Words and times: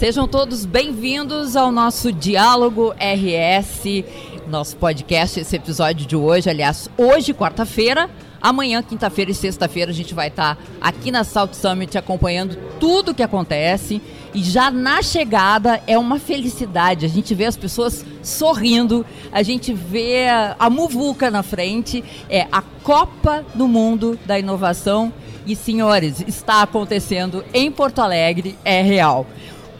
Sejam 0.00 0.26
todos 0.26 0.64
bem-vindos 0.64 1.56
ao 1.56 1.70
nosso 1.70 2.10
Diálogo 2.10 2.94
RS, 2.94 4.02
nosso 4.48 4.74
podcast, 4.78 5.38
esse 5.38 5.54
episódio 5.54 6.06
de 6.06 6.16
hoje. 6.16 6.48
Aliás, 6.48 6.88
hoje, 6.96 7.34
quarta-feira, 7.34 8.08
amanhã, 8.40 8.82
quinta-feira 8.82 9.30
e 9.30 9.34
sexta-feira, 9.34 9.90
a 9.90 9.94
gente 9.94 10.14
vai 10.14 10.28
estar 10.28 10.56
aqui 10.80 11.10
na 11.10 11.22
South 11.22 11.52
Summit 11.52 11.98
acompanhando 11.98 12.56
tudo 12.80 13.10
o 13.10 13.14
que 13.14 13.22
acontece. 13.22 14.00
E 14.32 14.42
já 14.42 14.70
na 14.70 15.02
chegada 15.02 15.82
é 15.86 15.98
uma 15.98 16.18
felicidade. 16.18 17.04
A 17.04 17.08
gente 17.10 17.34
vê 17.34 17.44
as 17.44 17.58
pessoas 17.58 18.02
sorrindo, 18.22 19.04
a 19.30 19.42
gente 19.42 19.74
vê 19.74 20.28
a 20.58 20.70
muvuca 20.70 21.30
na 21.30 21.42
frente. 21.42 22.02
É 22.30 22.46
a 22.50 22.62
Copa 22.62 23.44
do 23.54 23.68
Mundo 23.68 24.18
da 24.24 24.38
Inovação. 24.38 25.12
E, 25.46 25.54
senhores, 25.54 26.24
está 26.26 26.62
acontecendo 26.62 27.44
em 27.52 27.70
Porto 27.70 28.00
Alegre, 28.00 28.56
é 28.64 28.80
real. 28.80 29.26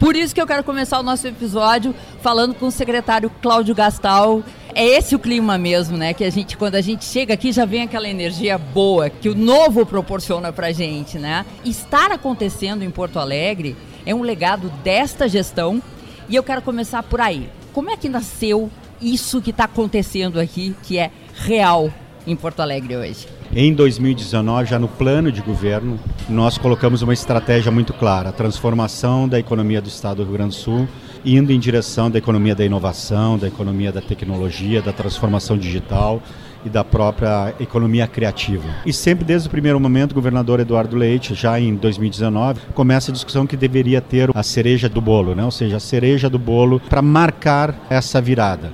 Por 0.01 0.15
isso 0.15 0.33
que 0.33 0.41
eu 0.41 0.47
quero 0.47 0.63
começar 0.63 0.99
o 0.99 1.03
nosso 1.03 1.27
episódio 1.27 1.93
falando 2.23 2.55
com 2.55 2.65
o 2.65 2.71
secretário 2.71 3.29
Cláudio 3.39 3.75
Gastal. 3.75 4.43
É 4.73 4.83
esse 4.83 5.13
o 5.13 5.19
clima 5.19 5.59
mesmo, 5.59 5.95
né? 5.95 6.11
Que 6.11 6.23
a 6.23 6.29
gente, 6.31 6.57
quando 6.57 6.73
a 6.73 6.81
gente 6.81 7.05
chega 7.05 7.35
aqui, 7.35 7.51
já 7.51 7.65
vem 7.65 7.83
aquela 7.83 8.09
energia 8.09 8.57
boa 8.57 9.11
que 9.11 9.29
o 9.29 9.35
novo 9.35 9.85
proporciona 9.85 10.51
pra 10.51 10.71
gente, 10.71 11.19
né? 11.19 11.45
Estar 11.63 12.11
acontecendo 12.11 12.81
em 12.81 12.89
Porto 12.89 13.19
Alegre 13.19 13.77
é 14.03 14.15
um 14.15 14.23
legado 14.23 14.71
desta 14.83 15.29
gestão 15.29 15.79
e 16.27 16.35
eu 16.35 16.41
quero 16.41 16.63
começar 16.63 17.03
por 17.03 17.21
aí. 17.21 17.47
Como 17.71 17.91
é 17.91 17.95
que 17.95 18.09
nasceu 18.09 18.71
isso 18.99 19.39
que 19.39 19.51
está 19.51 19.65
acontecendo 19.65 20.39
aqui, 20.39 20.75
que 20.81 20.97
é 20.97 21.11
real 21.35 21.93
em 22.25 22.35
Porto 22.35 22.61
Alegre 22.61 22.97
hoje? 22.97 23.40
Em 23.53 23.73
2019, 23.73 24.69
já 24.69 24.79
no 24.79 24.87
plano 24.87 25.29
de 25.29 25.41
governo, 25.41 25.99
nós 26.29 26.57
colocamos 26.57 27.01
uma 27.01 27.11
estratégia 27.11 27.69
muito 27.69 27.91
clara: 27.91 28.29
a 28.29 28.31
transformação 28.31 29.27
da 29.27 29.37
economia 29.37 29.81
do 29.81 29.89
Estado 29.89 30.17
do 30.17 30.23
Rio 30.23 30.33
Grande 30.33 30.55
do 30.55 30.61
Sul, 30.61 30.87
indo 31.25 31.51
em 31.51 31.59
direção 31.59 32.09
da 32.09 32.17
economia 32.17 32.55
da 32.55 32.63
inovação, 32.63 33.37
da 33.37 33.49
economia 33.49 33.91
da 33.91 33.99
tecnologia, 33.99 34.81
da 34.81 34.93
transformação 34.93 35.57
digital 35.57 36.23
e 36.65 36.69
da 36.69 36.81
própria 36.81 37.53
economia 37.59 38.07
criativa. 38.07 38.69
E 38.85 38.93
sempre 38.93 39.25
desde 39.25 39.49
o 39.49 39.51
primeiro 39.51 39.81
momento, 39.81 40.13
o 40.13 40.15
governador 40.15 40.61
Eduardo 40.61 40.95
Leite, 40.95 41.35
já 41.35 41.59
em 41.59 41.75
2019, 41.75 42.61
começa 42.73 43.11
a 43.11 43.13
discussão 43.13 43.45
que 43.45 43.57
deveria 43.57 43.99
ter 43.99 44.29
a 44.33 44.43
cereja 44.43 44.87
do 44.87 45.01
bolo, 45.01 45.35
né? 45.35 45.43
ou 45.43 45.51
seja, 45.51 45.75
a 45.75 45.79
cereja 45.81 46.29
do 46.29 46.39
bolo 46.39 46.79
para 46.79 47.01
marcar 47.01 47.85
essa 47.89 48.21
virada. 48.21 48.71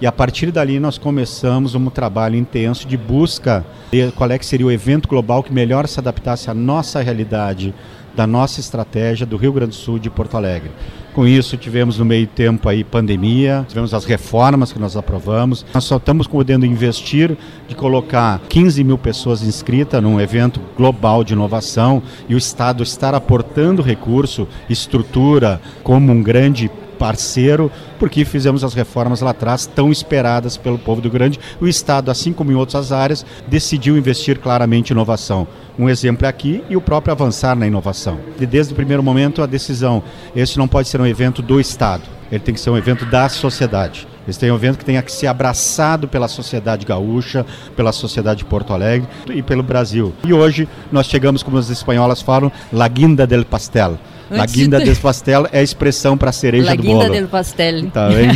E 0.00 0.06
a 0.06 0.12
partir 0.12 0.50
dali 0.50 0.80
nós 0.80 0.96
começamos 0.96 1.74
um 1.74 1.90
trabalho 1.90 2.34
intenso 2.34 2.88
de 2.88 2.96
busca 2.96 3.62
de 3.92 4.10
qual 4.12 4.30
é 4.30 4.38
que 4.38 4.46
seria 4.46 4.64
o 4.64 4.72
evento 4.72 5.06
global 5.06 5.42
que 5.42 5.52
melhor 5.52 5.86
se 5.86 6.00
adaptasse 6.00 6.48
à 6.48 6.54
nossa 6.54 7.02
realidade, 7.02 7.74
da 8.16 8.26
nossa 8.26 8.60
estratégia 8.60 9.26
do 9.26 9.36
Rio 9.36 9.52
Grande 9.52 9.72
do 9.72 9.74
Sul 9.74 9.98
de 9.98 10.08
Porto 10.08 10.38
Alegre. 10.38 10.70
Com 11.12 11.26
isso, 11.26 11.54
tivemos 11.58 11.98
no 11.98 12.04
meio 12.06 12.26
tempo 12.26 12.66
aí 12.66 12.82
pandemia, 12.82 13.66
tivemos 13.68 13.92
as 13.92 14.06
reformas 14.06 14.72
que 14.72 14.78
nós 14.78 14.96
aprovamos. 14.96 15.66
Nós 15.74 15.84
só 15.84 15.98
estamos 15.98 16.26
podendo 16.26 16.64
investir 16.64 17.36
de 17.68 17.74
colocar 17.74 18.40
15 18.48 18.82
mil 18.82 18.96
pessoas 18.96 19.42
inscritas 19.42 20.02
num 20.02 20.18
evento 20.18 20.62
global 20.78 21.22
de 21.22 21.34
inovação 21.34 22.02
e 22.26 22.34
o 22.34 22.38
Estado 22.38 22.82
estar 22.82 23.14
aportando 23.14 23.82
recurso, 23.82 24.48
estrutura, 24.68 25.60
como 25.82 26.10
um 26.10 26.22
grande 26.22 26.70
parceiro, 27.00 27.72
porque 27.98 28.26
fizemos 28.26 28.62
as 28.62 28.74
reformas 28.74 29.22
lá 29.22 29.30
atrás, 29.30 29.64
tão 29.64 29.90
esperadas 29.90 30.58
pelo 30.58 30.78
povo 30.78 31.00
do 31.00 31.08
Grande. 31.08 31.40
O 31.58 31.66
Estado, 31.66 32.10
assim 32.10 32.30
como 32.30 32.52
em 32.52 32.54
outras 32.54 32.92
áreas, 32.92 33.24
decidiu 33.48 33.96
investir 33.96 34.38
claramente 34.38 34.90
em 34.90 34.92
inovação. 34.92 35.48
Um 35.78 35.88
exemplo 35.88 36.26
é 36.26 36.28
aqui 36.28 36.62
e 36.68 36.76
o 36.76 36.80
próprio 36.80 37.12
avançar 37.12 37.56
na 37.56 37.66
inovação. 37.66 38.20
E 38.38 38.44
desde 38.44 38.74
o 38.74 38.76
primeiro 38.76 39.02
momento, 39.02 39.42
a 39.42 39.46
decisão: 39.46 40.02
esse 40.36 40.58
não 40.58 40.68
pode 40.68 40.88
ser 40.88 41.00
um 41.00 41.06
evento 41.06 41.40
do 41.40 41.58
Estado, 41.58 42.02
ele 42.30 42.40
tem 42.40 42.52
que 42.52 42.60
ser 42.60 42.68
um 42.68 42.76
evento 42.76 43.06
da 43.06 43.30
sociedade. 43.30 44.06
Esse 44.28 44.38
tem 44.38 44.52
um 44.52 44.56
evento 44.56 44.76
que 44.76 44.84
tenha 44.84 45.00
que 45.00 45.10
ser 45.10 45.26
abraçado 45.26 46.06
pela 46.06 46.28
sociedade 46.28 46.84
gaúcha, 46.84 47.46
pela 47.74 47.92
sociedade 47.92 48.40
de 48.40 48.44
Porto 48.44 48.74
Alegre 48.74 49.08
e 49.30 49.42
pelo 49.42 49.62
Brasil. 49.62 50.12
E 50.22 50.34
hoje 50.34 50.68
nós 50.92 51.06
chegamos, 51.06 51.42
como 51.42 51.56
as 51.56 51.70
espanholas 51.70 52.20
falam, 52.20 52.52
la 52.70 52.86
guinda 52.86 53.26
del 53.26 53.46
pastel 53.46 53.98
La 54.30 54.46
guinda 54.46 54.78
del 54.78 54.96
pastel 54.96 55.46
é 55.50 55.58
a 55.58 55.62
expressão 55.62 56.16
para 56.16 56.30
cereja 56.30 56.66
La 56.66 56.74
do 56.74 56.82
bolo. 56.82 56.98
La 56.98 57.04
guinda 57.04 57.14
del 57.14 57.28
pastel. 57.28 57.90
Tá 57.90 58.08
bem? 58.08 58.28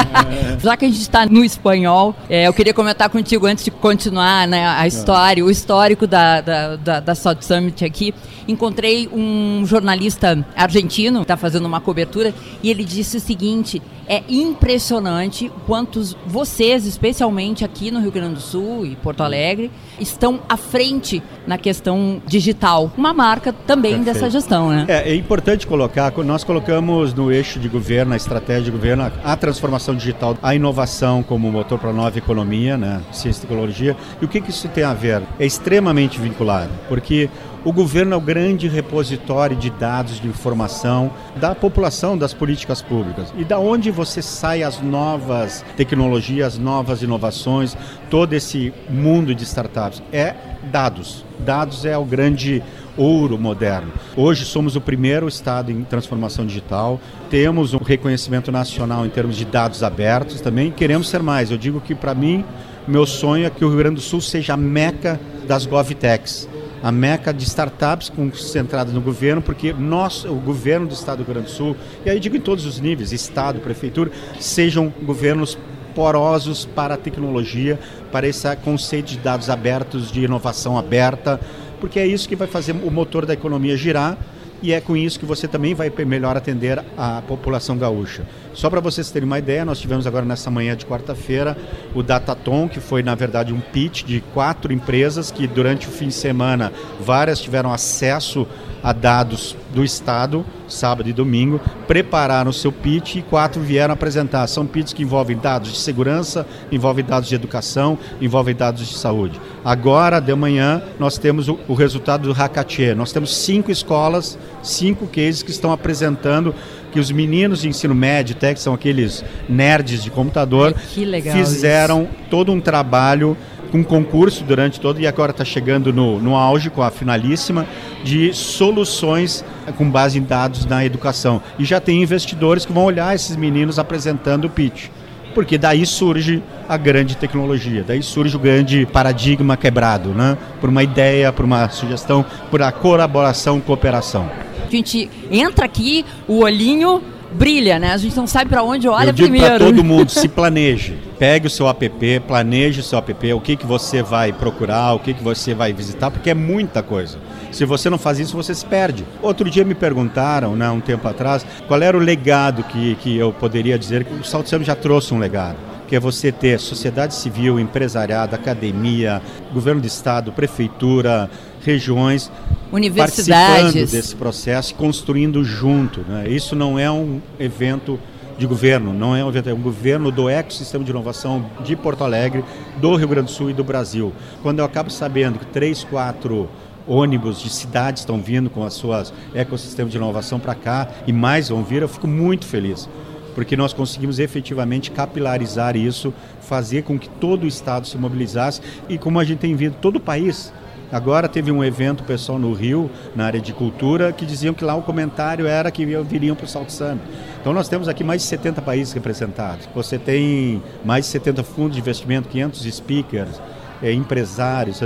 Já 0.62 0.76
que 0.76 0.86
a 0.86 0.88
gente 0.88 1.00
está 1.00 1.26
no 1.26 1.44
espanhol, 1.44 2.14
é, 2.30 2.48
eu 2.48 2.52
queria 2.54 2.72
comentar 2.72 3.10
contigo 3.10 3.46
antes 3.46 3.64
de 3.64 3.70
continuar 3.70 4.48
né, 4.48 4.66
a 4.66 4.86
história, 4.86 5.44
o 5.44 5.50
histórico 5.50 6.06
da, 6.06 6.40
da, 6.40 6.76
da, 6.76 7.00
da 7.00 7.14
South 7.14 7.42
Summit 7.42 7.84
aqui. 7.84 8.14
Encontrei 8.48 9.08
um 9.12 9.64
jornalista 9.66 10.44
argentino 10.56 11.20
que 11.20 11.24
está 11.24 11.36
fazendo 11.36 11.66
uma 11.66 11.80
cobertura 11.80 12.34
e 12.62 12.70
ele 12.70 12.84
disse 12.84 13.18
o 13.18 13.20
seguinte: 13.20 13.82
é 14.06 14.22
impressionante 14.28 15.50
quantos 15.66 16.16
vocês, 16.26 16.86
especialmente 16.86 17.64
aqui 17.64 17.90
no 17.90 18.00
Rio 18.00 18.12
Grande 18.12 18.34
do 18.34 18.40
Sul 18.40 18.84
e 18.84 18.96
Porto 18.96 19.22
Alegre, 19.22 19.70
estão 20.00 20.40
à 20.48 20.56
frente 20.56 21.22
na 21.46 21.58
questão 21.58 22.22
digital. 22.26 22.90
Uma 22.96 23.12
marca 23.12 23.52
também 23.52 23.96
Perfeito. 23.96 24.14
dessa 24.14 24.30
gestão, 24.30 24.70
né? 24.70 24.84
É, 24.88 25.10
é, 25.10 25.14
importante 25.14 25.66
colocar, 25.66 26.12
nós 26.24 26.44
colocamos 26.44 27.12
no 27.12 27.30
eixo 27.30 27.58
de 27.58 27.68
governo, 27.68 28.12
a 28.14 28.16
estratégia 28.16 28.64
de 28.64 28.70
governo, 28.70 29.10
a 29.22 29.36
transformação 29.36 29.94
digital, 29.94 30.36
a 30.42 30.54
inovação 30.54 31.22
como 31.22 31.50
motor 31.50 31.78
para 31.78 31.90
a 31.90 31.92
nova 31.92 32.16
economia, 32.18 32.76
né? 32.76 33.02
ciência 33.12 33.40
e 33.40 33.46
tecnologia. 33.46 33.96
E 34.20 34.24
o 34.24 34.28
que, 34.28 34.40
que 34.40 34.50
isso 34.50 34.68
tem 34.68 34.84
a 34.84 34.94
ver? 34.94 35.22
É 35.38 35.46
extremamente 35.46 36.20
vinculado, 36.20 36.70
porque 36.88 37.28
o 37.64 37.72
governo 37.72 38.12
é 38.12 38.16
o 38.16 38.20
grande 38.20 38.68
repositório 38.68 39.56
de 39.56 39.70
dados, 39.70 40.20
de 40.20 40.28
informação 40.28 41.10
da 41.36 41.54
população, 41.54 42.16
das 42.16 42.34
políticas 42.34 42.82
públicas. 42.82 43.32
E 43.38 43.44
da 43.44 43.58
onde 43.58 43.90
você 43.90 44.20
sai 44.20 44.62
as 44.62 44.80
novas 44.80 45.64
tecnologias, 45.76 46.58
novas 46.58 47.02
inovações, 47.02 47.74
todo 48.10 48.34
esse 48.34 48.72
mundo 48.90 49.34
de 49.34 49.44
startups? 49.44 50.02
É 50.12 50.34
dados. 50.70 51.24
Dados 51.38 51.86
é 51.86 51.96
o 51.96 52.04
grande 52.04 52.62
ouro 52.96 53.38
moderno. 53.38 53.92
Hoje 54.14 54.44
somos 54.44 54.76
o 54.76 54.80
primeiro 54.80 55.26
estado 55.26 55.72
em 55.72 55.82
transformação 55.84 56.46
digital, 56.46 57.00
temos 57.30 57.72
um 57.74 57.78
reconhecimento 57.78 58.52
nacional 58.52 59.04
em 59.04 59.10
termos 59.10 59.36
de 59.36 59.44
dados 59.44 59.82
abertos 59.82 60.40
também, 60.40 60.70
queremos 60.70 61.08
ser 61.08 61.22
mais. 61.22 61.50
Eu 61.50 61.58
digo 61.58 61.80
que 61.80 61.94
para 61.94 62.14
mim, 62.14 62.44
meu 62.86 63.06
sonho 63.06 63.46
é 63.46 63.50
que 63.50 63.64
o 63.64 63.68
Rio 63.68 63.78
Grande 63.78 63.96
do 63.96 64.00
Sul 64.00 64.20
seja 64.20 64.52
a 64.54 64.56
meca 64.56 65.18
das 65.48 65.66
GovTechs 65.66 66.48
a 66.84 66.92
meca 66.92 67.32
de 67.32 67.44
startups 67.44 68.10
concentradas 68.10 68.92
no 68.92 69.00
governo, 69.00 69.40
porque 69.40 69.72
nós, 69.72 70.26
o 70.26 70.34
governo 70.34 70.86
do 70.86 70.92
Estado 70.92 71.16
do 71.16 71.24
Rio 71.24 71.32
Grande 71.32 71.50
do 71.50 71.50
Sul, 71.50 71.74
e 72.04 72.10
aí 72.10 72.20
digo 72.20 72.36
em 72.36 72.40
todos 72.40 72.66
os 72.66 72.78
níveis, 72.78 73.10
Estado, 73.10 73.58
Prefeitura, 73.58 74.10
sejam 74.38 74.92
governos 75.02 75.56
porosos 75.94 76.66
para 76.66 76.92
a 76.92 76.96
tecnologia, 76.98 77.80
para 78.12 78.28
esse 78.28 78.54
conceito 78.56 79.06
de 79.06 79.18
dados 79.18 79.48
abertos, 79.48 80.12
de 80.12 80.24
inovação 80.24 80.76
aberta, 80.76 81.40
porque 81.80 81.98
é 81.98 82.06
isso 82.06 82.28
que 82.28 82.36
vai 82.36 82.46
fazer 82.46 82.72
o 82.72 82.90
motor 82.90 83.24
da 83.24 83.32
economia 83.32 83.78
girar 83.78 84.18
e 84.64 84.72
é 84.72 84.80
com 84.80 84.96
isso 84.96 85.20
que 85.20 85.26
você 85.26 85.46
também 85.46 85.74
vai 85.74 85.92
melhor 86.06 86.38
atender 86.38 86.82
a 86.96 87.20
população 87.20 87.76
gaúcha. 87.76 88.26
Só 88.54 88.70
para 88.70 88.80
vocês 88.80 89.10
terem 89.10 89.26
uma 89.26 89.38
ideia, 89.38 89.62
nós 89.62 89.78
tivemos 89.78 90.06
agora 90.06 90.24
nessa 90.24 90.50
manhã 90.50 90.74
de 90.74 90.86
quarta-feira 90.86 91.54
o 91.94 92.02
Dataton, 92.02 92.66
que 92.66 92.80
foi 92.80 93.02
na 93.02 93.14
verdade 93.14 93.52
um 93.52 93.60
pitch 93.60 94.04
de 94.04 94.22
quatro 94.32 94.72
empresas 94.72 95.30
que 95.30 95.46
durante 95.46 95.86
o 95.86 95.90
fim 95.90 96.08
de 96.08 96.14
semana 96.14 96.72
várias 96.98 97.42
tiveram 97.42 97.74
acesso 97.74 98.46
a 98.84 98.92
dados 98.92 99.56
do 99.72 99.82
Estado, 99.82 100.44
sábado 100.68 101.08
e 101.08 101.12
domingo, 101.12 101.58
prepararam 101.88 102.50
o 102.50 102.52
seu 102.52 102.70
pitch 102.70 103.16
e 103.16 103.22
quatro 103.22 103.62
vieram 103.62 103.94
apresentar. 103.94 104.46
São 104.46 104.66
pitches 104.66 104.92
que 104.92 105.02
envolvem 105.02 105.38
dados 105.38 105.72
de 105.72 105.78
segurança, 105.78 106.46
envolvem 106.70 107.02
dados 107.02 107.26
de 107.26 107.34
educação, 107.34 107.98
envolvem 108.20 108.54
dados 108.54 108.86
de 108.86 108.94
saúde. 108.98 109.40
Agora, 109.64 110.20
de 110.20 110.34
manhã, 110.34 110.82
nós 110.98 111.16
temos 111.16 111.48
o, 111.48 111.58
o 111.66 111.72
resultado 111.72 112.28
do 112.28 112.32
Hackathon. 112.34 112.94
Nós 112.94 113.10
temos 113.10 113.34
cinco 113.34 113.70
escolas, 113.70 114.38
cinco 114.62 115.06
cases 115.06 115.42
que 115.42 115.50
estão 115.50 115.72
apresentando 115.72 116.54
que 116.92 117.00
os 117.00 117.10
meninos 117.10 117.62
de 117.62 117.68
ensino 117.68 117.94
médio, 117.94 118.36
até 118.36 118.54
que 118.54 118.60
são 118.60 118.72
aqueles 118.72 119.24
nerds 119.48 120.04
de 120.04 120.10
computador, 120.10 120.74
fizeram 120.76 122.02
isso. 122.02 122.12
todo 122.30 122.52
um 122.52 122.60
trabalho 122.60 123.36
com 123.74 123.82
concurso 123.82 124.44
durante 124.44 124.78
todo 124.78 125.00
e 125.00 125.06
agora 125.06 125.32
está 125.32 125.44
chegando 125.44 125.92
no, 125.92 126.20
no 126.20 126.36
auge 126.36 126.70
com 126.70 126.80
a 126.80 126.92
finalíssima 126.92 127.66
de 128.04 128.32
soluções 128.32 129.44
com 129.76 129.90
base 129.90 130.16
em 130.16 130.22
dados 130.22 130.64
na 130.64 130.84
educação. 130.84 131.42
E 131.58 131.64
já 131.64 131.80
tem 131.80 132.00
investidores 132.00 132.64
que 132.64 132.72
vão 132.72 132.84
olhar 132.84 133.12
esses 133.16 133.34
meninos 133.34 133.76
apresentando 133.76 134.44
o 134.44 134.48
pitch. 134.48 134.90
Porque 135.34 135.58
daí 135.58 135.84
surge 135.84 136.40
a 136.68 136.76
grande 136.76 137.16
tecnologia, 137.16 137.82
daí 137.84 138.00
surge 138.00 138.36
o 138.36 138.38
grande 138.38 138.86
paradigma 138.86 139.56
quebrado, 139.56 140.10
né? 140.10 140.38
Por 140.60 140.70
uma 140.70 140.84
ideia, 140.84 141.32
por 141.32 141.44
uma 141.44 141.68
sugestão, 141.68 142.24
por 142.52 142.62
a 142.62 142.70
colaboração, 142.70 143.60
cooperação. 143.60 144.30
A 144.64 144.70
gente 144.70 145.10
entra 145.32 145.64
aqui, 145.64 146.04
o 146.28 146.44
olhinho 146.44 147.02
brilha, 147.34 147.78
né? 147.78 147.92
A 147.92 147.96
gente 147.96 148.16
não 148.16 148.26
sabe 148.26 148.48
para 148.48 148.62
onde 148.62 148.88
olha 148.88 149.08
Eu 149.08 149.12
digo 149.12 149.28
primeiro. 149.28 149.56
para 149.56 149.66
todo 149.66 149.84
mundo, 149.84 150.10
se 150.12 150.28
planeje. 150.28 150.96
Pegue 151.18 151.46
o 151.46 151.50
seu 151.50 151.68
app, 151.68 152.20
planeje 152.26 152.80
o 152.80 152.82
seu 152.82 152.98
app, 152.98 153.32
o 153.32 153.40
que, 153.40 153.56
que 153.56 153.66
você 153.66 154.02
vai 154.02 154.32
procurar, 154.32 154.94
o 154.94 154.98
que, 154.98 155.14
que 155.14 155.22
você 155.22 155.54
vai 155.54 155.72
visitar, 155.72 156.10
porque 156.10 156.30
é 156.30 156.34
muita 156.34 156.82
coisa. 156.82 157.18
Se 157.50 157.64
você 157.64 157.88
não 157.90 157.98
faz 157.98 158.18
isso, 158.18 158.36
você 158.36 158.54
se 158.54 158.64
perde. 158.64 159.04
Outro 159.22 159.48
dia 159.50 159.64
me 159.64 159.74
perguntaram, 159.74 160.56
né, 160.56 160.68
um 160.70 160.80
tempo 160.80 161.06
atrás, 161.06 161.46
qual 161.68 161.80
era 161.80 161.96
o 161.96 162.00
legado 162.00 162.62
que, 162.64 162.96
que 162.96 163.16
eu 163.16 163.32
poderia 163.32 163.78
dizer 163.78 164.04
que 164.04 164.14
o 164.14 164.24
Salto 164.24 164.48
Summit 164.48 164.66
já 164.66 164.74
trouxe 164.74 165.14
um 165.14 165.18
legado 165.18 165.56
que 165.86 165.94
é 165.94 166.00
você 166.00 166.32
ter 166.32 166.58
sociedade 166.58 167.14
civil, 167.14 167.60
empresariado, 167.60 168.34
academia, 168.34 169.20
governo 169.52 169.80
de 169.80 169.86
estado, 169.86 170.32
prefeitura, 170.32 171.30
regiões 171.64 172.32
universidades 172.74 173.92
desse 173.92 174.16
processo, 174.16 174.74
construindo 174.74 175.44
junto. 175.44 176.00
Né? 176.00 176.28
Isso 176.28 176.56
não 176.56 176.78
é 176.78 176.90
um 176.90 177.20
evento 177.38 177.98
de 178.36 178.46
governo, 178.46 178.92
não 178.92 179.14
é 179.14 179.24
um 179.24 179.28
evento, 179.28 179.48
é 179.48 179.54
um 179.54 179.60
governo 179.60 180.10
do 180.10 180.28
ecossistema 180.28 180.84
de 180.84 180.90
inovação 180.90 181.46
de 181.64 181.76
Porto 181.76 182.02
Alegre, 182.02 182.44
do 182.80 182.96
Rio 182.96 183.06
Grande 183.06 183.26
do 183.26 183.32
Sul 183.32 183.50
e 183.50 183.52
do 183.52 183.62
Brasil. 183.62 184.12
Quando 184.42 184.58
eu 184.58 184.64
acabo 184.64 184.90
sabendo 184.90 185.38
que 185.38 185.46
três, 185.46 185.84
quatro 185.84 186.48
ônibus 186.86 187.40
de 187.40 187.48
cidades 187.48 188.02
estão 188.02 188.20
vindo 188.20 188.50
com 188.50 188.64
as 188.64 188.74
suas 188.74 189.12
ecossistemas 189.34 189.92
de 189.92 189.96
inovação 189.96 190.40
para 190.40 190.54
cá 190.54 190.88
e 191.06 191.12
mais 191.12 191.48
vão 191.48 191.62
vir, 191.62 191.82
eu 191.82 191.88
fico 191.88 192.08
muito 192.08 192.44
feliz 192.44 192.88
porque 193.34 193.56
nós 193.56 193.72
conseguimos 193.72 194.20
efetivamente 194.20 194.92
capilarizar 194.92 195.76
isso, 195.76 196.14
fazer 196.40 196.82
com 196.84 196.96
que 196.96 197.08
todo 197.08 197.42
o 197.42 197.48
Estado 197.48 197.86
se 197.86 197.98
mobilizasse 197.98 198.60
e 198.88 198.96
como 198.96 199.18
a 199.18 199.24
gente 199.24 199.40
tem 199.40 199.56
vindo, 199.56 199.74
todo 199.80 199.96
o 199.96 200.00
país. 200.00 200.52
Agora 200.94 201.28
teve 201.28 201.50
um 201.50 201.64
evento 201.64 202.04
pessoal 202.04 202.38
no 202.38 202.52
Rio, 202.52 202.88
na 203.16 203.24
área 203.24 203.40
de 203.40 203.52
cultura, 203.52 204.12
que 204.12 204.24
diziam 204.24 204.54
que 204.54 204.64
lá 204.64 204.76
o 204.76 204.82
comentário 204.82 205.44
era 205.44 205.68
que 205.68 205.84
viriam 205.84 206.36
para 206.36 206.44
o 206.44 206.48
Salto 206.48 206.70
Summit. 206.70 207.02
Então 207.40 207.52
nós 207.52 207.68
temos 207.68 207.88
aqui 207.88 208.04
mais 208.04 208.22
de 208.22 208.28
70 208.28 208.62
países 208.62 208.94
representados. 208.94 209.68
Você 209.74 209.98
tem 209.98 210.62
mais 210.84 211.06
de 211.06 211.10
70 211.10 211.42
fundos 211.42 211.74
de 211.74 211.80
investimento, 211.80 212.28
500 212.28 212.72
speakers, 212.72 213.40
é, 213.82 213.92
empresários. 213.92 214.80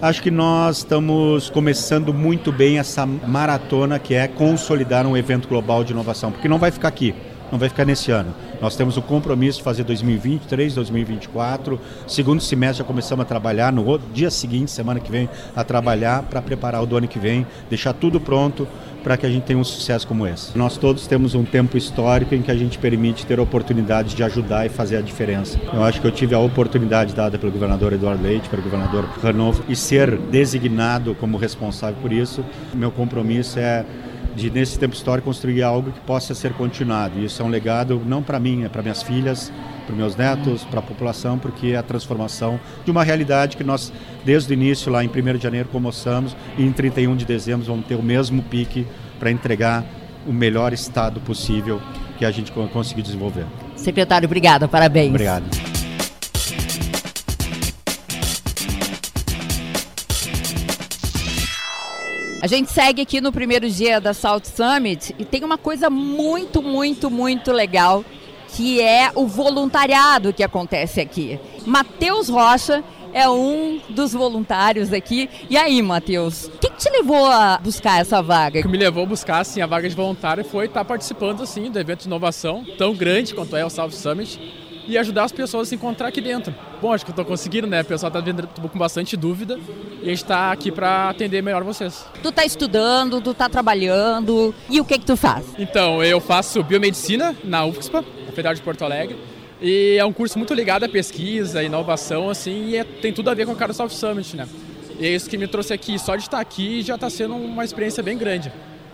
Acho 0.00 0.22
que 0.22 0.30
nós 0.30 0.78
estamos 0.78 1.50
começando 1.50 2.14
muito 2.14 2.52
bem 2.52 2.78
essa 2.78 3.04
maratona 3.04 3.98
que 3.98 4.14
é 4.14 4.28
consolidar 4.28 5.04
um 5.04 5.16
evento 5.16 5.48
global 5.48 5.82
de 5.82 5.90
inovação, 5.92 6.30
porque 6.30 6.46
não 6.46 6.58
vai 6.58 6.70
ficar 6.70 6.86
aqui 6.86 7.12
não 7.50 7.58
vai 7.58 7.68
ficar 7.68 7.84
nesse 7.84 8.10
ano. 8.10 8.34
Nós 8.60 8.76
temos 8.76 8.96
o 8.96 9.02
compromisso 9.02 9.58
de 9.58 9.64
fazer 9.64 9.84
2023, 9.84 10.74
2024. 10.74 11.80
Segundo 12.06 12.42
semestre 12.42 12.78
já 12.78 12.84
começamos 12.84 13.22
a 13.22 13.26
trabalhar, 13.26 13.72
no 13.72 13.98
dia 14.12 14.30
seguinte, 14.30 14.70
semana 14.70 15.00
que 15.00 15.10
vem, 15.10 15.28
a 15.54 15.64
trabalhar 15.64 16.22
para 16.24 16.40
preparar 16.40 16.82
o 16.82 16.86
do 16.86 16.96
ano 16.96 17.08
que 17.08 17.18
vem, 17.18 17.46
deixar 17.68 17.92
tudo 17.92 18.20
pronto 18.20 18.66
para 19.02 19.16
que 19.16 19.26
a 19.26 19.30
gente 19.30 19.44
tenha 19.44 19.58
um 19.58 19.64
sucesso 19.64 20.06
como 20.06 20.26
esse. 20.26 20.56
Nós 20.56 20.76
todos 20.76 21.06
temos 21.06 21.34
um 21.34 21.44
tempo 21.44 21.76
histórico 21.76 22.34
em 22.34 22.42
que 22.42 22.50
a 22.50 22.56
gente 22.56 22.78
permite 22.78 23.26
ter 23.26 23.40
oportunidades 23.40 24.14
de 24.14 24.22
ajudar 24.22 24.66
e 24.66 24.68
fazer 24.68 24.98
a 24.98 25.00
diferença. 25.00 25.58
Eu 25.72 25.82
acho 25.82 26.00
que 26.00 26.06
eu 26.06 26.10
tive 26.10 26.34
a 26.34 26.38
oportunidade 26.38 27.14
dada 27.14 27.38
pelo 27.38 27.50
governador 27.50 27.92
Eduardo 27.92 28.22
Leite, 28.22 28.48
pelo 28.48 28.62
governador 28.62 29.04
Ranovo, 29.22 29.64
e 29.68 29.74
ser 29.74 30.16
designado 30.18 31.14
como 31.14 31.36
responsável 31.36 31.96
por 32.00 32.12
isso. 32.12 32.44
Meu 32.74 32.90
compromisso 32.90 33.58
é 33.58 33.84
de 34.40 34.50
nesse 34.50 34.78
tempo 34.78 34.94
histórico 34.94 35.26
construir 35.26 35.62
algo 35.62 35.92
que 35.92 36.00
possa 36.00 36.34
ser 36.34 36.52
continuado. 36.54 37.18
E 37.18 37.26
isso 37.26 37.42
é 37.42 37.44
um 37.44 37.48
legado 37.48 38.00
não 38.06 38.22
para 38.22 38.40
mim, 38.40 38.64
é 38.64 38.68
para 38.68 38.82
minhas 38.82 39.02
filhas, 39.02 39.52
para 39.86 39.94
meus 39.94 40.16
netos, 40.16 40.64
para 40.64 40.80
a 40.80 40.82
população, 40.82 41.38
porque 41.38 41.68
é 41.68 41.76
a 41.76 41.82
transformação 41.82 42.58
de 42.84 42.90
uma 42.90 43.04
realidade 43.04 43.56
que 43.56 43.62
nós 43.62 43.92
desde 44.24 44.52
o 44.52 44.54
início 44.54 44.90
lá 44.90 45.04
em 45.04 45.08
1 45.08 45.36
de 45.36 45.42
janeiro 45.42 45.68
começamos 45.68 46.34
e 46.56 46.64
em 46.64 46.72
31 46.72 47.16
de 47.16 47.24
dezembro 47.24 47.66
vamos 47.66 47.86
ter 47.86 47.96
o 47.96 48.02
mesmo 48.02 48.42
pique 48.42 48.86
para 49.18 49.30
entregar 49.30 49.84
o 50.26 50.32
melhor 50.32 50.72
estado 50.72 51.20
possível 51.20 51.80
que 52.18 52.24
a 52.24 52.30
gente 52.30 52.50
conseguiu 52.52 53.02
desenvolver. 53.02 53.46
Secretário, 53.76 54.26
obrigada, 54.26 54.66
parabéns. 54.66 55.10
Obrigado. 55.10 55.69
A 62.42 62.46
gente 62.46 62.72
segue 62.72 63.02
aqui 63.02 63.20
no 63.20 63.30
primeiro 63.30 63.68
dia 63.68 64.00
da 64.00 64.14
South 64.14 64.44
Summit 64.44 65.14
e 65.18 65.24
tem 65.26 65.44
uma 65.44 65.58
coisa 65.58 65.90
muito, 65.90 66.62
muito, 66.62 67.10
muito 67.10 67.52
legal 67.52 68.04
que 68.56 68.80
é 68.80 69.12
o 69.14 69.26
voluntariado 69.26 70.32
que 70.32 70.42
acontece 70.42 71.00
aqui. 71.00 71.38
Matheus 71.66 72.28
Rocha 72.28 72.82
é 73.12 73.28
um 73.28 73.80
dos 73.90 74.12
voluntários 74.12 74.92
aqui. 74.92 75.28
E 75.48 75.56
aí, 75.56 75.82
Matheus, 75.82 76.46
o 76.46 76.58
que, 76.58 76.70
que, 76.70 76.76
te 76.78 76.90
levou 76.90 77.26
a 77.26 77.58
buscar 77.58 78.00
essa 78.00 78.22
vaga? 78.22 78.60
O 78.60 78.62
que 78.62 78.68
me 78.68 78.78
levou 78.78 79.02
a 79.02 79.06
buscar 79.06 79.40
assim, 79.40 79.60
a 79.60 79.66
vaga 79.66 79.88
de 79.88 79.94
voluntário 79.94 80.44
foi 80.44 80.66
estar 80.66 80.84
participando 80.84 81.42
assim, 81.42 81.70
do 81.70 81.78
evento 81.78 82.00
de 82.00 82.06
inovação 82.06 82.64
tão 82.78 82.94
grande 82.94 83.34
quanto 83.34 83.54
é 83.54 83.64
o 83.64 83.70
South 83.70 83.92
Summit 83.92 84.40
e 84.86 84.96
ajudar 84.98 85.24
as 85.24 85.32
pessoas 85.32 85.68
a 85.68 85.70
se 85.70 85.74
encontrar 85.74 86.08
aqui 86.08 86.20
dentro. 86.20 86.54
Bom, 86.80 86.92
acho 86.92 87.04
que 87.04 87.10
eu 87.10 87.12
estou 87.12 87.24
conseguindo, 87.24 87.66
né? 87.66 87.82
O 87.82 87.84
pessoal 87.84 88.08
está 88.08 88.20
vindo 88.20 88.46
com 88.46 88.78
bastante 88.78 89.16
dúvida 89.16 89.58
e 90.02 90.06
a 90.06 90.08
gente 90.08 90.22
está 90.22 90.52
aqui 90.52 90.70
para 90.70 91.10
atender 91.10 91.42
melhor 91.42 91.62
vocês. 91.62 92.04
Tu 92.22 92.28
está 92.28 92.44
estudando, 92.44 93.20
tu 93.20 93.32
está 93.32 93.48
trabalhando 93.48 94.54
e 94.68 94.80
o 94.80 94.84
que 94.84 94.98
que 94.98 95.06
tu 95.06 95.16
faz? 95.16 95.44
Então, 95.58 96.02
eu 96.02 96.20
faço 96.20 96.62
biomedicina 96.62 97.36
na 97.44 97.64
UFSPA, 97.64 98.04
na 98.26 98.32
Federal 98.32 98.54
de 98.54 98.62
Porto 98.62 98.84
Alegre. 98.84 99.16
E 99.60 99.96
é 99.98 100.04
um 100.04 100.12
curso 100.12 100.38
muito 100.38 100.54
ligado 100.54 100.84
à 100.84 100.88
pesquisa, 100.88 101.62
inovação, 101.62 102.30
assim, 102.30 102.68
e 102.68 102.76
é, 102.76 102.84
tem 102.84 103.12
tudo 103.12 103.28
a 103.28 103.34
ver 103.34 103.44
com 103.44 103.52
o 103.52 103.56
Cara 103.56 103.74
Soft 103.74 103.94
Summit, 103.94 104.34
né? 104.34 104.48
E 104.98 105.06
é 105.06 105.10
isso 105.10 105.28
que 105.28 105.36
me 105.36 105.46
trouxe 105.46 105.72
aqui. 105.72 105.98
Só 105.98 106.16
de 106.16 106.22
estar 106.22 106.40
aqui 106.40 106.82
já 106.82 106.94
está 106.94 107.10
sendo 107.10 107.34
uma 107.34 107.64
experiência 107.64 108.02
bem 108.02 108.16
grande. 108.16 108.50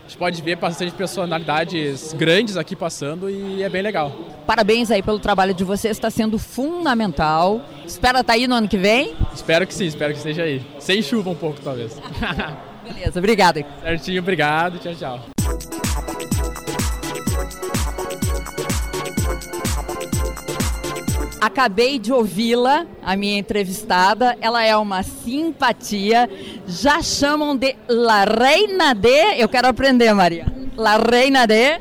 A 0.06 0.08
gente 0.08 0.18
pode 0.18 0.40
ver 0.40 0.54
bastante 0.54 0.92
personalidades 0.92 2.12
grandes 2.12 2.56
aqui 2.56 2.76
passando 2.76 3.28
e 3.28 3.60
é 3.64 3.68
bem 3.68 3.82
legal. 3.82 4.12
Parabéns 4.46 4.88
aí 4.88 5.02
pelo 5.02 5.18
trabalho 5.18 5.52
de 5.52 5.64
vocês, 5.64 5.96
está 5.96 6.10
sendo 6.10 6.38
fundamental. 6.38 7.60
Espera 7.84 8.20
estar 8.20 8.32
tá 8.32 8.32
aí 8.34 8.46
no 8.46 8.54
ano 8.54 8.68
que 8.68 8.78
vem? 8.78 9.16
Espero 9.34 9.66
que 9.66 9.74
sim, 9.74 9.86
espero 9.86 10.12
que 10.12 10.18
esteja 10.18 10.44
aí. 10.44 10.64
Sem 10.78 11.02
chuva 11.02 11.30
um 11.30 11.34
pouco, 11.34 11.60
talvez. 11.60 12.00
Beleza, 12.86 13.18
obrigado. 13.18 13.64
Certinho, 13.82 14.22
obrigado. 14.22 14.78
Tchau, 14.78 14.94
tchau. 14.94 15.35
Acabei 21.46 22.00
de 22.00 22.12
ouvi-la, 22.12 22.86
a 23.00 23.14
minha 23.14 23.38
entrevistada. 23.38 24.36
Ela 24.40 24.64
é 24.64 24.76
uma 24.76 25.04
simpatia. 25.04 26.28
Já 26.66 27.00
chamam 27.00 27.56
de 27.56 27.76
La 27.88 28.24
Reina 28.24 28.92
de. 28.92 29.38
Eu 29.38 29.48
quero 29.48 29.68
aprender, 29.68 30.12
Maria. 30.12 30.52
La 30.76 30.96
Reina 30.96 31.46
de. 31.46 31.78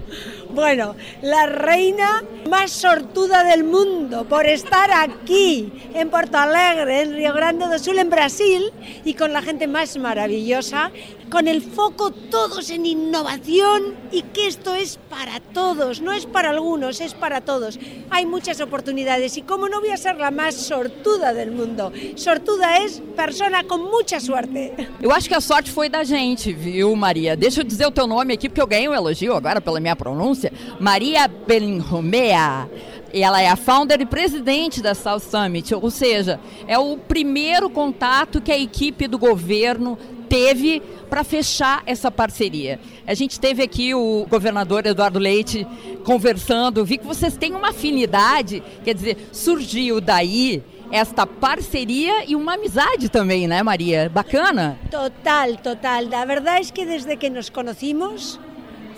Bueno, 0.56 0.96
la 1.22 1.48
reina 1.48 2.24
más 2.50 2.72
sortuda 2.72 3.44
del 3.44 3.66
mundo 3.66 4.24
por 4.24 4.46
estar 4.46 4.90
aquí, 4.90 5.70
en 5.94 6.10
Porto 6.10 6.38
Alegre, 6.38 7.02
en 7.02 7.14
Río 7.14 7.34
Grande 7.34 7.66
do 7.68 7.78
Sul, 7.78 8.00
en 8.00 8.10
Brasil, 8.10 8.72
y 9.04 9.16
con 9.16 9.34
la 9.34 9.42
gente 9.42 9.68
más 9.68 9.98
maravillosa, 9.98 10.92
con 11.30 11.50
el 11.50 11.62
foco 11.62 12.12
todos 12.12 12.70
en 12.70 12.86
innovación 12.86 13.96
y 14.12 14.22
que 14.22 14.48
esto 14.48 14.76
es 14.76 14.98
para 15.10 15.40
todos, 15.40 16.02
no 16.02 16.14
es 16.14 16.26
para 16.26 16.52
algunos, 16.52 17.02
es 17.02 17.14
para 17.14 17.42
todos. 17.42 17.80
Hay 18.10 18.26
muchas 18.26 18.62
oportunidades 18.62 19.36
y 19.36 19.42
como 19.42 19.68
no 19.68 19.82
voy 19.82 19.90
a 19.90 19.98
ser 19.98 20.18
la 20.18 20.32
más 20.32 20.56
sortuda 20.56 21.34
del 21.34 21.52
mundo, 21.52 21.92
sortuda 22.16 22.78
es 22.78 23.02
persona 23.16 23.64
con 23.64 23.82
mucha 23.84 24.20
suerte. 24.20 24.88
Eu 25.02 25.12
acho 25.12 25.28
que 25.28 25.36
a 25.36 25.42
sorte 25.42 25.70
foi 25.72 25.90
da 25.90 26.04
gente, 26.04 26.54
viu, 26.54 26.96
Maria? 26.96 27.36
Deixa 27.36 27.62
eu 27.62 27.64
dizer 27.66 27.88
o 27.88 27.92
teu 27.92 28.08
nome 28.08 28.34
aqui, 28.34 28.48
porque 28.48 28.62
eu 28.62 28.68
ganhei 28.68 28.88
um 28.88 28.94
elogio 28.94 29.36
agora 29.36 29.60
pela 29.60 29.80
minha 29.80 29.96
pronúncia. 29.96 30.45
Maria 30.80 31.28
Benromea. 31.28 32.70
Ela 33.14 33.42
é 33.42 33.48
a 33.48 33.56
founder 33.56 34.02
e 34.02 34.06
presidente 34.06 34.82
da 34.82 34.94
South 34.94 35.20
Summit, 35.20 35.74
ou 35.74 35.90
seja, 35.90 36.40
é 36.68 36.78
o 36.78 36.98
primeiro 36.98 37.70
contato 37.70 38.42
que 38.42 38.52
a 38.52 38.60
equipe 38.60 39.08
do 39.08 39.18
governo 39.18 39.98
teve 40.28 40.82
para 41.10 41.24
fechar 41.24 41.82
essa 41.86 42.12
parceria. 42.12 42.80
A 43.08 43.14
gente 43.14 43.40
teve 43.40 43.64
aqui 43.64 43.94
o 43.94 44.26
governador 44.30 44.86
Eduardo 44.86 45.20
Leite 45.20 45.66
conversando, 46.04 46.84
vi 46.84 46.98
que 46.98 47.06
vocês 47.06 47.38
têm 47.38 47.54
uma 47.54 47.70
afinidade, 47.70 48.62
quer 48.84 48.94
dizer, 48.94 49.30
surgiu 49.32 50.02
daí 50.02 50.62
esta 50.92 51.26
parceria 51.26 52.26
e 52.28 52.36
uma 52.36 52.56
amizade 52.56 53.10
também, 53.10 53.48
né, 53.48 53.64
Maria? 53.64 54.10
Bacana? 54.10 54.78
Total, 54.92 55.56
total. 55.58 56.10
La 56.10 56.26
verdad 56.26 56.60
es 56.60 56.72
que 56.72 56.86
desde 56.86 57.18
que 57.18 57.30
nos 57.30 57.50
conocimos 57.50 58.40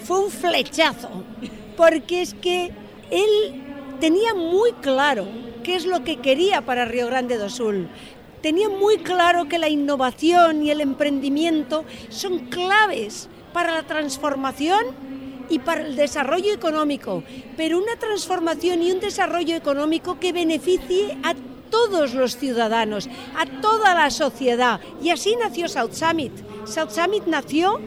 fue 0.07 0.21
un 0.21 0.31
flechazo, 0.31 1.09
porque 1.75 2.21
es 2.21 2.33
que 2.33 2.71
él 3.11 3.63
tenía 3.99 4.33
muy 4.33 4.71
claro 4.71 5.27
qué 5.63 5.75
es 5.75 5.85
lo 5.85 6.05
que 6.05 6.17
quería 6.17 6.61
para 6.61 6.85
Río 6.85 7.07
Grande 7.07 7.37
do 7.37 7.49
Sul. 7.49 7.89
Tenía 8.41 8.69
muy 8.69 8.99
claro 8.99 9.49
que 9.49 9.59
la 9.59 9.67
innovación 9.67 10.63
y 10.63 10.71
el 10.71 10.79
emprendimiento 10.79 11.83
son 12.07 12.47
claves 12.47 13.27
para 13.51 13.73
la 13.73 13.83
transformación 13.83 14.85
y 15.49 15.59
para 15.59 15.81
el 15.81 15.97
desarrollo 15.97 16.53
económico, 16.53 17.23
pero 17.57 17.77
una 17.77 17.97
transformación 17.97 18.81
y 18.83 18.93
un 18.93 19.01
desarrollo 19.01 19.57
económico 19.57 20.19
que 20.21 20.31
beneficie 20.31 21.17
a 21.23 21.35
todos 21.69 22.13
los 22.13 22.37
ciudadanos, 22.37 23.09
a 23.35 23.45
toda 23.59 23.93
la 23.93 24.09
sociedad. 24.09 24.79
Y 25.03 25.09
así 25.09 25.35
nació 25.35 25.67
South 25.67 25.91
Summit. 25.91 26.31
South 26.65 26.91
Summit 26.91 27.25
nació 27.25 27.81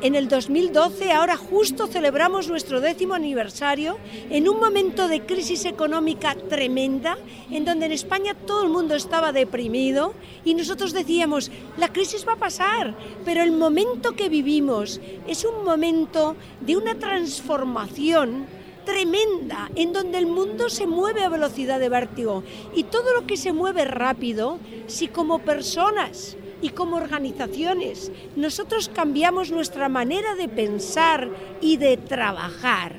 en 0.00 0.14
el 0.14 0.28
2012, 0.28 1.12
ahora 1.12 1.36
justo 1.36 1.86
celebramos 1.86 2.48
nuestro 2.48 2.80
décimo 2.80 3.14
aniversario, 3.14 3.98
en 4.30 4.48
un 4.48 4.60
momento 4.60 5.08
de 5.08 5.22
crisis 5.22 5.64
económica 5.64 6.34
tremenda, 6.34 7.18
en 7.50 7.64
donde 7.64 7.86
en 7.86 7.92
España 7.92 8.34
todo 8.34 8.62
el 8.62 8.68
mundo 8.68 8.94
estaba 8.94 9.32
deprimido 9.32 10.14
y 10.44 10.54
nosotros 10.54 10.92
decíamos, 10.92 11.50
la 11.76 11.92
crisis 11.92 12.26
va 12.26 12.34
a 12.34 12.36
pasar, 12.36 12.94
pero 13.24 13.42
el 13.42 13.52
momento 13.52 14.14
que 14.14 14.28
vivimos 14.28 15.00
es 15.26 15.44
un 15.44 15.64
momento 15.64 16.36
de 16.60 16.76
una 16.76 16.94
transformación 16.94 18.46
tremenda, 18.84 19.70
en 19.74 19.92
donde 19.92 20.16
el 20.16 20.26
mundo 20.26 20.70
se 20.70 20.86
mueve 20.86 21.22
a 21.22 21.28
velocidad 21.28 21.78
de 21.78 21.90
vértigo. 21.90 22.42
Y 22.74 22.84
todo 22.84 23.12
lo 23.12 23.26
que 23.26 23.36
se 23.36 23.52
mueve 23.52 23.84
rápido, 23.84 24.58
si 24.86 25.08
como 25.08 25.40
personas 25.40 26.38
y 26.60 26.70
como 26.70 26.96
organizaciones 26.96 28.10
nosotros 28.36 28.90
cambiamos 28.92 29.50
nuestra 29.50 29.88
manera 29.88 30.34
de 30.34 30.48
pensar 30.48 31.28
y 31.60 31.76
de 31.76 31.96
trabajar, 31.96 32.96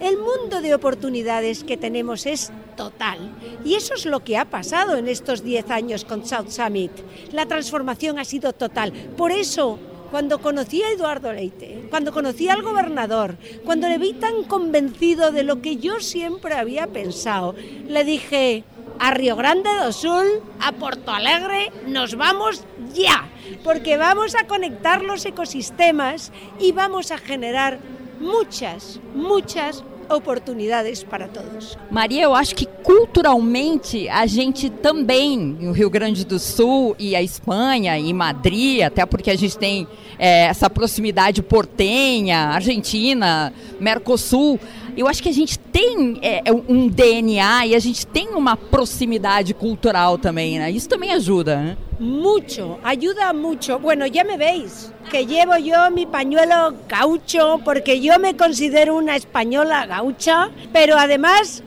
el 0.00 0.18
mundo 0.18 0.60
de 0.60 0.74
oportunidades 0.74 1.64
que 1.64 1.76
tenemos 1.76 2.26
es 2.26 2.52
total. 2.76 3.30
Y 3.64 3.74
eso 3.74 3.94
es 3.94 4.04
lo 4.04 4.20
que 4.20 4.36
ha 4.36 4.44
pasado 4.44 4.96
en 4.96 5.08
estos 5.08 5.42
10 5.42 5.70
años 5.70 6.04
con 6.04 6.26
South 6.26 6.50
Summit. 6.50 6.92
La 7.32 7.46
transformación 7.46 8.18
ha 8.18 8.24
sido 8.24 8.52
total. 8.52 8.92
Por 9.16 9.32
eso 9.32 9.78
cuando 10.10 10.38
conocí 10.38 10.82
a 10.82 10.90
Eduardo 10.90 11.32
Leite, 11.32 11.86
cuando 11.90 12.12
conocí 12.12 12.48
al 12.48 12.62
gobernador, 12.62 13.36
cuando 13.64 13.88
le 13.88 13.98
vi 13.98 14.12
tan 14.12 14.44
convencido 14.44 15.32
de 15.32 15.42
lo 15.42 15.62
que 15.62 15.76
yo 15.76 16.00
siempre 16.00 16.54
había 16.54 16.86
pensado, 16.86 17.54
le 17.88 18.04
dije, 18.04 18.64
a 18.98 19.10
Río 19.10 19.36
Grande 19.36 19.70
do 19.74 19.92
Sul, 19.92 20.42
a 20.60 20.72
Porto 20.72 21.12
Alegre, 21.12 21.72
nos 21.86 22.16
vamos 22.16 22.64
ya, 22.96 23.28
porque 23.62 23.96
vamos 23.96 24.34
a 24.34 24.46
conectar 24.46 25.02
los 25.02 25.24
ecosistemas 25.24 26.32
y 26.58 26.72
vamos 26.72 27.10
a 27.10 27.18
generar 27.18 27.78
muchas, 28.18 28.98
muchas 29.14 29.84
oportunidades 30.08 31.02
para 31.02 31.28
todos. 31.28 31.76
Maria, 31.90 32.22
eu 32.22 32.34
acho 32.34 32.54
que 32.54 32.66
culturalmente 32.66 34.08
a 34.08 34.26
gente 34.26 34.70
também, 34.70 35.38
no 35.38 35.72
Rio 35.72 35.90
Grande 35.90 36.24
do 36.24 36.38
Sul 36.38 36.94
e 36.98 37.14
a 37.16 37.22
Espanha 37.22 37.98
e 37.98 38.12
Madrid, 38.12 38.82
até 38.82 39.04
porque 39.04 39.30
a 39.30 39.36
gente 39.36 39.56
tem 39.56 39.86
é, 40.18 40.44
essa 40.44 40.70
proximidade 40.70 41.42
portenha, 41.42 42.38
Argentina, 42.48 43.52
Mercosul, 43.80 44.58
eu 44.96 45.06
acho 45.06 45.22
que 45.22 45.28
a 45.28 45.32
gente 45.32 45.58
tem 45.58 46.18
é, 46.22 46.42
é 46.46 46.52
um 46.52 46.88
DNA 46.88 47.66
e 47.66 47.74
a 47.74 47.78
gente 47.78 48.06
tem 48.06 48.28
uma 48.28 48.56
proximidade 48.56 49.52
cultural 49.52 50.16
também, 50.16 50.58
né? 50.58 50.70
Isso 50.70 50.88
também 50.88 51.12
ajuda, 51.12 51.56
né? 51.56 51.76
Mucho, 52.00 52.78
ayuda 52.82 53.32
mucho. 53.32 53.78
Bueno, 53.78 54.06
ya 54.06 54.24
me 54.24 54.36
veis 54.36 54.95
que 55.10 55.26
llevo 55.26 55.56
yo 55.56 55.90
mi 55.90 56.06
pañuelo 56.06 56.74
gaucho 56.88 57.60
porque 57.64 58.00
yo 58.00 58.18
me 58.18 58.36
considero 58.36 58.96
una 58.96 59.16
española 59.16 59.86
gaucha, 59.86 60.50
pero 60.72 60.96
además 60.96 61.62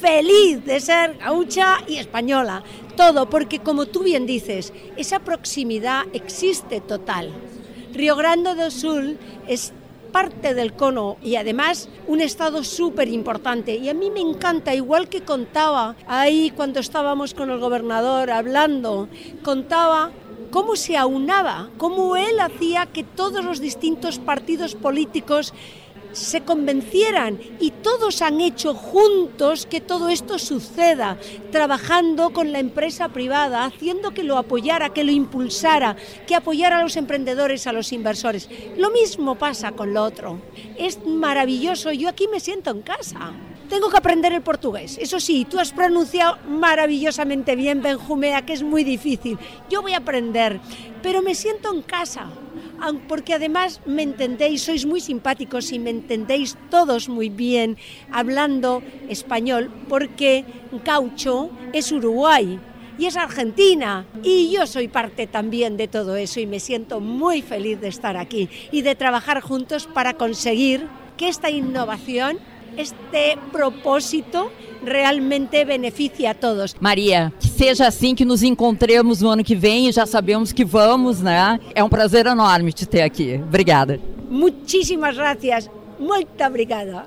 feliz 0.00 0.64
de 0.64 0.80
ser 0.80 1.18
gaucha 1.18 1.78
y 1.88 1.96
española. 1.96 2.62
Todo, 2.96 3.28
porque 3.28 3.58
como 3.58 3.86
tú 3.86 4.04
bien 4.04 4.26
dices, 4.26 4.72
esa 4.96 5.18
proximidad 5.18 6.02
existe 6.12 6.80
total. 6.80 7.30
Río 7.92 8.14
Grande 8.16 8.54
do 8.54 8.70
Sul 8.70 9.18
es 9.48 9.72
parte 10.12 10.54
del 10.54 10.74
cono 10.74 11.16
y 11.24 11.34
además 11.34 11.88
un 12.06 12.20
estado 12.20 12.62
súper 12.62 13.08
importante. 13.08 13.74
Y 13.74 13.88
a 13.88 13.94
mí 13.94 14.10
me 14.10 14.20
encanta, 14.20 14.72
igual 14.72 15.08
que 15.08 15.22
contaba 15.22 15.96
ahí 16.06 16.52
cuando 16.54 16.78
estábamos 16.78 17.34
con 17.34 17.50
el 17.50 17.58
gobernador 17.58 18.30
hablando, 18.30 19.08
contaba 19.42 20.12
cómo 20.54 20.76
se 20.76 20.96
aunaba, 20.96 21.68
cómo 21.78 22.14
él 22.14 22.38
hacía 22.38 22.86
que 22.86 23.02
todos 23.02 23.44
los 23.44 23.58
distintos 23.58 24.20
partidos 24.20 24.76
políticos 24.76 25.52
se 26.12 26.42
convencieran 26.42 27.40
y 27.58 27.72
todos 27.72 28.22
han 28.22 28.40
hecho 28.40 28.72
juntos 28.72 29.66
que 29.66 29.80
todo 29.80 30.10
esto 30.10 30.38
suceda, 30.38 31.18
trabajando 31.50 32.30
con 32.30 32.52
la 32.52 32.60
empresa 32.60 33.08
privada, 33.08 33.64
haciendo 33.64 34.14
que 34.14 34.22
lo 34.22 34.38
apoyara, 34.38 34.90
que 34.90 35.02
lo 35.02 35.10
impulsara, 35.10 35.96
que 36.28 36.36
apoyara 36.36 36.78
a 36.78 36.82
los 36.84 36.96
emprendedores, 36.96 37.66
a 37.66 37.72
los 37.72 37.92
inversores. 37.92 38.48
Lo 38.76 38.92
mismo 38.92 39.34
pasa 39.34 39.72
con 39.72 39.92
lo 39.92 40.04
otro. 40.04 40.38
Es 40.78 41.04
maravilloso, 41.04 41.90
yo 41.90 42.08
aquí 42.08 42.28
me 42.28 42.38
siento 42.38 42.70
en 42.70 42.82
casa. 42.82 43.32
Tengo 43.68 43.90
que 43.90 43.96
aprender 43.96 44.32
el 44.32 44.42
portugués. 44.42 44.98
Eso 45.00 45.20
sí, 45.20 45.46
tú 45.48 45.58
has 45.58 45.72
pronunciado 45.72 46.38
maravillosamente 46.48 47.56
bien 47.56 47.82
Benjumea, 47.82 48.44
que 48.44 48.52
es 48.52 48.62
muy 48.62 48.84
difícil. 48.84 49.38
Yo 49.70 49.82
voy 49.82 49.94
a 49.94 49.98
aprender, 49.98 50.60
pero 51.02 51.22
me 51.22 51.34
siento 51.34 51.72
en 51.74 51.82
casa 51.82 52.30
porque 53.08 53.34
además 53.34 53.80
me 53.86 54.02
entendéis, 54.02 54.62
sois 54.62 54.84
muy 54.84 55.00
simpáticos 55.00 55.72
y 55.72 55.78
me 55.78 55.90
entendéis 55.90 56.56
todos 56.70 57.08
muy 57.08 57.28
bien 57.28 57.78
hablando 58.10 58.82
español, 59.08 59.70
porque 59.88 60.44
Caucho 60.84 61.50
es 61.72 61.92
Uruguay 61.92 62.58
y 62.98 63.06
es 63.06 63.16
Argentina. 63.16 64.06
Y 64.22 64.50
yo 64.50 64.66
soy 64.66 64.88
parte 64.88 65.26
también 65.26 65.76
de 65.76 65.88
todo 65.88 66.16
eso 66.16 66.40
y 66.40 66.46
me 66.46 66.60
siento 66.60 67.00
muy 67.00 67.42
feliz 67.42 67.80
de 67.80 67.88
estar 67.88 68.16
aquí 68.16 68.48
y 68.70 68.82
de 68.82 68.94
trabajar 68.94 69.40
juntos 69.40 69.86
para 69.86 70.14
conseguir 70.14 70.86
que 71.16 71.28
esta 71.28 71.50
innovación 71.50 72.38
este 72.76 73.38
propósito 73.52 74.50
realmente 74.84 75.64
beneficia 75.64 76.30
a 76.30 76.34
todos. 76.34 76.74
Maria, 76.80 77.32
que 77.40 77.48
seja 77.48 77.86
assim 77.86 78.14
que 78.14 78.24
nos 78.24 78.42
encontremos 78.42 79.20
no 79.20 79.30
ano 79.30 79.42
que 79.42 79.54
vem 79.54 79.88
e 79.88 79.92
já 79.92 80.06
sabemos 80.06 80.52
que 80.52 80.64
vamos, 80.64 81.20
né? 81.20 81.58
É 81.74 81.82
um 81.82 81.88
prazer 81.88 82.26
enorme 82.26 82.72
te 82.72 82.86
ter 82.86 83.02
aqui. 83.02 83.40
Obrigada. 83.42 84.00
Muchísimas 84.28 85.16
gracias. 85.16 85.70
Muito 85.98 86.42
obrigada. 86.44 87.06